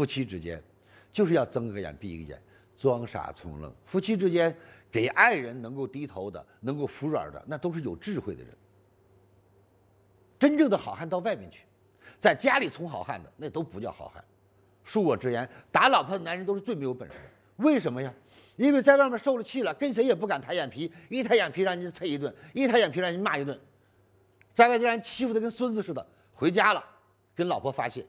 [0.00, 0.58] 夫妻之间，
[1.12, 2.42] 就是要睁个眼闭一个眼，
[2.74, 3.70] 装傻充愣。
[3.84, 4.56] 夫妻之间
[4.90, 8.50] 给爱人能够低头的，能够服软的，那都是有智慧的人。
[10.38, 11.66] 真正的好汉到外面去，
[12.18, 14.24] 在家里充好汉的那都不叫好汉。
[14.86, 17.22] 恕我直言，打老婆的男人都是最没有本事的。
[17.62, 18.10] 为什么呀？
[18.56, 23.60] 因为在外面受了气了，跟谁也不敢抬眼皮，一抬眼皮让人家啐一顿，一抬眼皮让人骂一顿，
[24.54, 26.06] 在外让人欺负的跟孙子似的。
[26.32, 26.82] 回家了，
[27.34, 28.02] 跟老婆发泄。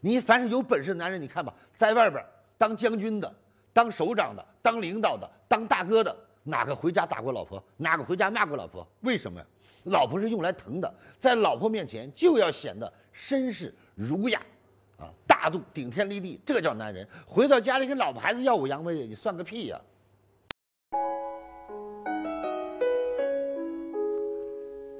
[0.00, 2.22] 你凡是有本事的男人，你看吧，在外边
[2.58, 3.34] 当将军的、
[3.72, 7.62] 当首长的、当领导的、当大哥的，哪个回家打过老婆？
[7.76, 8.86] 哪个回家骂过老婆？
[9.00, 9.46] 为什么呀？
[9.84, 14.40] 老婆是用来疼的，在老婆面前就要显得绅士儒雅，
[14.98, 17.06] 啊，大度顶天立地，这叫男人。
[17.24, 19.80] 回到家里跟老婆孩子耀武扬威，你算个屁呀！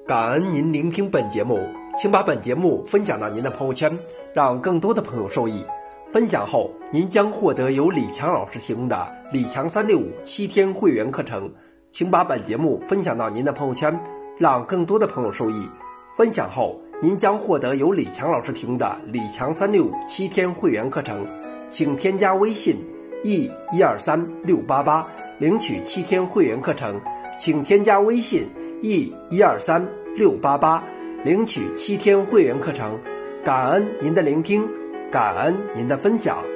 [0.07, 1.69] 感恩您聆听本节目，
[1.99, 3.99] 请把本节目分享到您的朋友圈，
[4.37, 5.65] 让更多的朋友受益。
[6.13, 11.51] 分享后，您将获得由李强老师提供的李强三六五七天会员课程。
[11.91, 13.99] 请把本节目分享到您的朋友圈。
[14.39, 15.67] 让更多的朋友受益。
[16.19, 21.27] 分享后，您将获得由李强老师提供的李强三六五七天会员课程，
[21.71, 22.77] 请添加微信
[23.25, 25.07] e 一二三六八八
[25.39, 27.01] 领取七天会员课程，
[27.39, 28.47] 请添加微信
[28.83, 29.83] e 一二三
[30.15, 30.85] 六八八
[31.25, 33.01] 领取七天会员课程。
[33.47, 34.69] 感恩您的聆听，
[35.09, 36.56] 感恩您的分享。